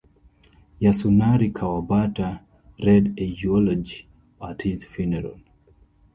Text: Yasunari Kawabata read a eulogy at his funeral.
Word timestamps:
Yasunari 0.83 1.49
Kawabata 1.57 2.29
read 2.85 3.13
a 3.19 3.23
eulogy 3.23 4.07
at 4.41 4.63
his 4.63 4.83
funeral. 4.83 5.39